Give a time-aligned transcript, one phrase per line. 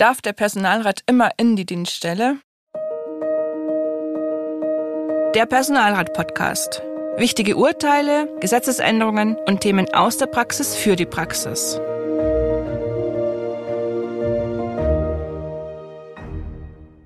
[0.00, 2.38] Darf der Personalrat immer in die Dienststelle?
[5.34, 6.80] Der Personalrat-Podcast.
[7.18, 11.78] Wichtige Urteile, Gesetzesänderungen und Themen aus der Praxis für die Praxis.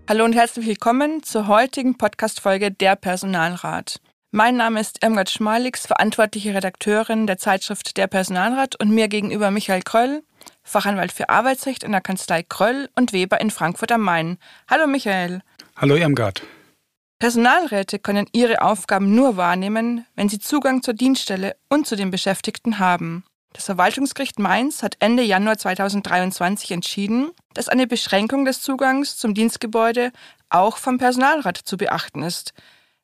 [0.09, 3.99] Hallo und herzlich willkommen zur heutigen Podcast-Folge Der Personalrat.
[4.31, 9.83] Mein Name ist Irmgard Schmalix, verantwortliche Redakteurin der Zeitschrift Der Personalrat und mir gegenüber Michael
[9.83, 10.23] Kröll,
[10.65, 14.39] Fachanwalt für Arbeitsrecht in der Kanzlei Kröll und Weber in Frankfurt am Main.
[14.69, 15.43] Hallo Michael.
[15.77, 16.43] Hallo Irmgard.
[17.19, 22.79] Personalräte können ihre Aufgaben nur wahrnehmen, wenn sie Zugang zur Dienststelle und zu den Beschäftigten
[22.79, 23.25] haben.
[23.53, 30.11] Das Verwaltungsgericht Mainz hat Ende Januar 2023 entschieden, dass eine Beschränkung des Zugangs zum Dienstgebäude
[30.49, 32.53] auch vom Personalrat zu beachten ist.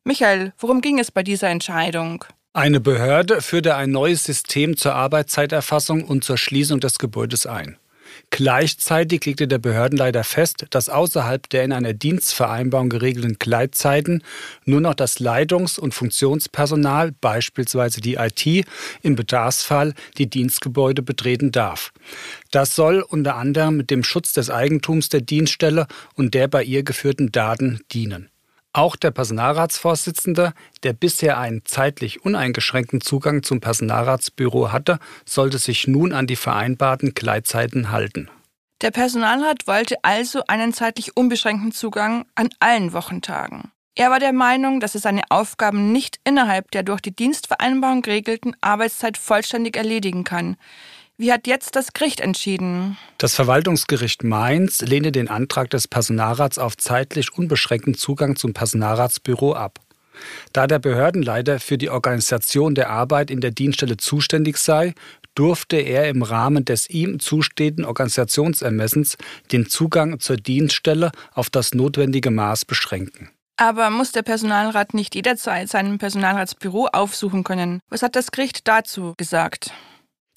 [0.02, 2.24] Michael, worum ging es bei dieser Entscheidung?
[2.52, 7.76] Eine Behörde führte ein neues System zur Arbeitszeiterfassung und zur Schließung des Gebäudes ein.
[8.30, 14.24] Gleichzeitig legte der Behördenleiter fest, dass außerhalb der in einer Dienstvereinbarung geregelten Gleitzeiten
[14.64, 18.66] nur noch das Leitungs- und Funktionspersonal, beispielsweise die IT,
[19.02, 21.92] im Bedarfsfall die Dienstgebäude betreten darf.
[22.50, 27.30] Das soll unter anderem dem Schutz des Eigentums der Dienststelle und der bei ihr geführten
[27.30, 28.28] Daten dienen.
[28.72, 30.52] Auch der Personalratsvorsitzende,
[30.84, 37.14] der bisher einen zeitlich uneingeschränkten Zugang zum Personalratsbüro hatte, sollte sich nun an die vereinbarten
[37.14, 38.30] Gleitzeiten halten.
[38.80, 43.72] Der Personalrat wollte also einen zeitlich unbeschränkten Zugang an allen Wochentagen.
[43.96, 48.56] Er war der Meinung, dass er seine Aufgaben nicht innerhalb der durch die Dienstvereinbarung geregelten
[48.60, 50.56] Arbeitszeit vollständig erledigen kann.
[51.20, 52.96] Wie hat jetzt das Gericht entschieden?
[53.18, 59.80] Das Verwaltungsgericht Mainz lehnte den Antrag des Personalrats auf zeitlich unbeschränkten Zugang zum Personalratsbüro ab.
[60.54, 64.94] Da der Behördenleiter für die Organisation der Arbeit in der Dienststelle zuständig sei,
[65.34, 69.18] durfte er im Rahmen des ihm zustehenden Organisationsermessens
[69.52, 73.28] den Zugang zur Dienststelle auf das notwendige Maß beschränken.
[73.58, 77.80] Aber muss der Personalrat nicht jederzeit sein Personalratsbüro aufsuchen können?
[77.90, 79.70] Was hat das Gericht dazu gesagt?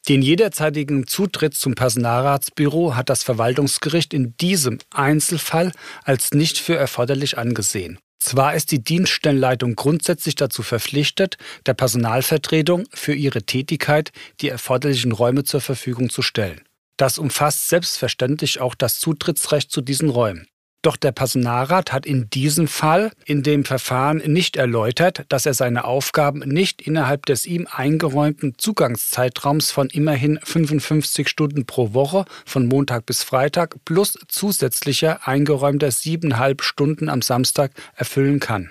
[0.10, 5.72] Den jederzeitigen Zutritt zum Personalratsbüro hat das Verwaltungsgericht in diesem Einzelfall
[6.04, 8.00] als nicht für erforderlich angesehen.
[8.20, 14.12] Zwar ist die Dienststellenleitung grundsätzlich dazu verpflichtet, der Personalvertretung für ihre Tätigkeit
[14.42, 16.62] die erforderlichen Räume zur Verfügung zu stellen.
[16.98, 20.48] Das umfasst selbstverständlich auch das Zutrittsrecht zu diesen Räumen.
[20.84, 25.86] Doch der Personalrat hat in diesem Fall in dem Verfahren nicht erläutert, dass er seine
[25.86, 33.06] Aufgaben nicht innerhalb des ihm eingeräumten Zugangszeitraums von immerhin 55 Stunden pro Woche von Montag
[33.06, 38.70] bis Freitag plus zusätzlicher eingeräumter siebeneinhalb Stunden am Samstag erfüllen kann.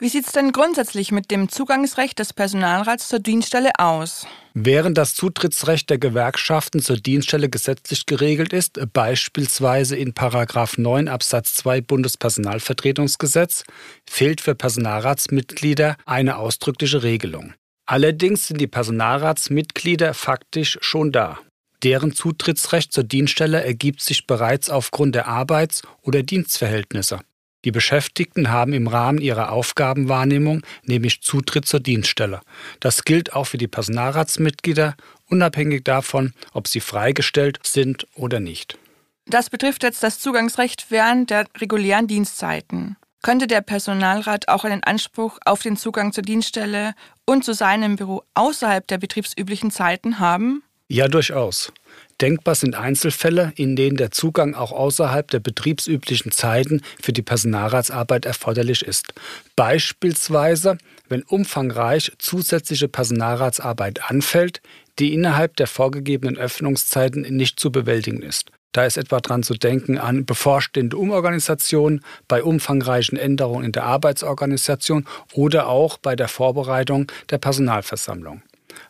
[0.00, 4.28] Wie sieht es denn grundsätzlich mit dem Zugangsrecht des Personalrats zur Dienststelle aus?
[4.54, 11.80] Während das Zutrittsrecht der Gewerkschaften zur Dienststelle gesetzlich geregelt ist, beispielsweise in 9 Absatz 2
[11.80, 13.64] Bundespersonalvertretungsgesetz,
[14.08, 17.54] fehlt für Personalratsmitglieder eine ausdrückliche Regelung.
[17.84, 21.40] Allerdings sind die Personalratsmitglieder faktisch schon da.
[21.82, 27.18] Deren Zutrittsrecht zur Dienststelle ergibt sich bereits aufgrund der Arbeits- oder Dienstverhältnisse.
[27.64, 32.40] Die Beschäftigten haben im Rahmen ihrer Aufgabenwahrnehmung nämlich Zutritt zur Dienststelle.
[32.80, 34.94] Das gilt auch für die Personalratsmitglieder,
[35.26, 38.78] unabhängig davon, ob sie freigestellt sind oder nicht.
[39.26, 42.96] Das betrifft jetzt das Zugangsrecht während der regulären Dienstzeiten.
[43.22, 46.94] Könnte der Personalrat auch einen Anspruch auf den Zugang zur Dienststelle
[47.26, 50.62] und zu seinem Büro außerhalb der betriebsüblichen Zeiten haben?
[50.88, 51.72] Ja, durchaus.
[52.20, 58.26] Denkbar sind Einzelfälle, in denen der Zugang auch außerhalb der betriebsüblichen Zeiten für die Personalratsarbeit
[58.26, 59.14] erforderlich ist.
[59.54, 64.60] Beispielsweise, wenn umfangreich zusätzliche Personalratsarbeit anfällt,
[64.98, 68.50] die innerhalb der vorgegebenen Öffnungszeiten nicht zu bewältigen ist.
[68.72, 75.06] Da ist etwa dran zu denken an bevorstehende Umorganisationen, bei umfangreichen Änderungen in der Arbeitsorganisation
[75.32, 78.42] oder auch bei der Vorbereitung der Personalversammlung.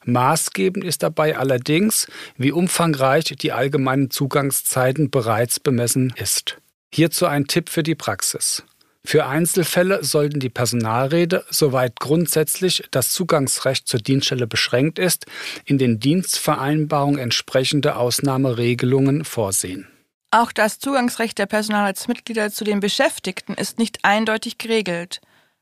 [0.08, 6.58] Maßgebend ist dabei allerdings, wie umfangreich die allgemeinen Zugangszeiten bereits bemessen ist.
[6.92, 8.64] Hierzu ein Tipp für die Praxis.
[9.04, 15.26] Für Einzelfälle sollten die Personalräte, soweit grundsätzlich das Zugangsrecht zur Dienststelle beschränkt ist,
[15.64, 19.88] in den Dienstvereinbarungen entsprechende Ausnahmeregelungen vorsehen.
[20.30, 25.20] Auch das Zugangsrecht der Personalratsmitglieder zu den Beschäftigten ist nicht eindeutig geregelt.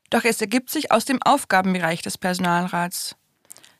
[0.09, 3.15] Doch es ergibt sich aus dem Aufgabenbereich des Personalrats.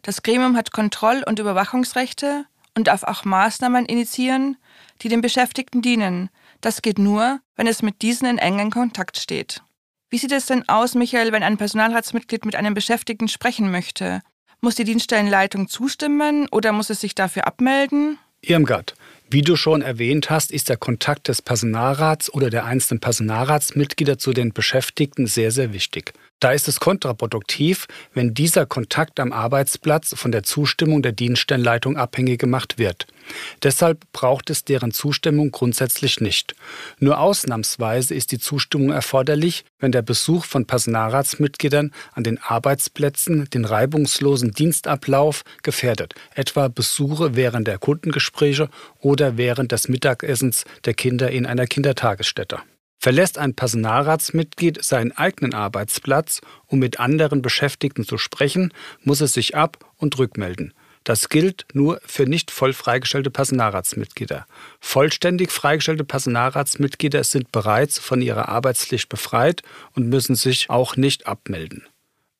[0.07, 2.45] Das Gremium hat Kontroll- und Überwachungsrechte
[2.77, 4.55] und darf auch Maßnahmen initiieren,
[5.01, 6.29] die den Beschäftigten dienen.
[6.61, 9.61] Das geht nur, wenn es mit diesen in engen Kontakt steht.
[10.09, 14.21] Wie sieht es denn aus, Michael, wenn ein Personalratsmitglied mit einem Beschäftigten sprechen möchte?
[14.61, 18.17] Muss die Dienststellenleitung zustimmen oder muss es sich dafür abmelden?
[18.39, 18.95] Irmgard,
[19.29, 24.31] Wie du schon erwähnt hast, ist der Kontakt des Personalrats oder der einzelnen Personalratsmitglieder zu
[24.31, 26.13] den Beschäftigten sehr, sehr wichtig.
[26.39, 32.39] Da ist es kontraproduktiv, wenn dieser Kontakt am Arbeitsplatz von der Zustimmung der Dienststellenleitung abhängig
[32.39, 33.05] gemacht wird.
[33.63, 36.55] Deshalb braucht es deren Zustimmung grundsätzlich nicht.
[36.99, 43.65] Nur ausnahmsweise ist die Zustimmung erforderlich, wenn der Besuch von Personalratsmitgliedern an den Arbeitsplätzen den
[43.65, 48.69] reibungslosen Dienstablauf gefährdet, etwa Besuche während der Kundengespräche
[48.99, 52.59] oder während des Mittagessens der Kinder in einer Kindertagesstätte.
[52.99, 59.55] Verlässt ein Personalratsmitglied seinen eigenen Arbeitsplatz, um mit anderen Beschäftigten zu sprechen, muss es sich
[59.55, 60.73] ab- und rückmelden.
[61.07, 64.45] Das gilt nur für nicht voll freigestellte Personalratsmitglieder.
[64.81, 69.63] Vollständig freigestellte Personalratsmitglieder sind bereits von ihrer Arbeitspflicht befreit
[69.95, 71.87] und müssen sich auch nicht abmelden.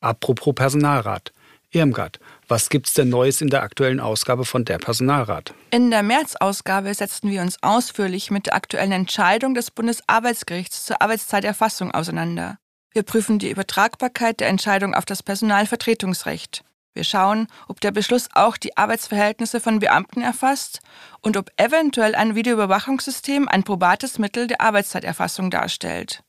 [0.02, 1.32] Apropos Personalrat.
[1.72, 2.20] Irmgard,
[2.50, 5.54] was gibt's denn Neues in der aktuellen Ausgabe von der Personalrat?
[5.72, 11.92] In der März-Ausgabe setzten wir uns ausführlich mit der aktuellen Entscheidung des Bundesarbeitsgerichts zur Arbeitszeiterfassung
[11.92, 12.58] auseinander.
[12.92, 16.66] Wir prüfen die Übertragbarkeit der Entscheidung auf das Personalvertretungsrecht.
[16.98, 20.80] Wir schauen, ob der Beschluss auch die Arbeitsverhältnisse von Beamten erfasst
[21.22, 26.24] und ob eventuell ein Videoüberwachungssystem ein probates Mittel der Arbeitszeiterfassung darstellt.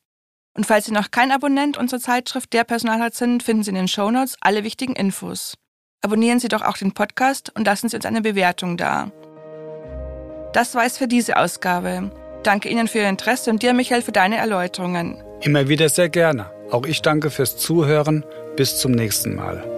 [0.54, 3.88] Und falls Sie noch kein Abonnent unserer Zeitschrift Der Personalrat sind, finden Sie in den
[3.88, 5.54] Shownotes alle wichtigen Infos.
[6.02, 9.10] Abonnieren Sie doch auch den Podcast und lassen Sie uns eine Bewertung da.
[10.52, 12.10] Das war es für diese Ausgabe.
[12.42, 15.22] Danke Ihnen für Ihr Interesse und dir, Michael, für deine Erläuterungen.
[15.40, 16.50] Immer wieder sehr gerne.
[16.70, 18.22] Auch ich danke fürs Zuhören.
[18.54, 19.77] Bis zum nächsten Mal.